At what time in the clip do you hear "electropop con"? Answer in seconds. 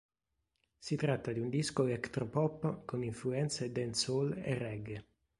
1.85-3.03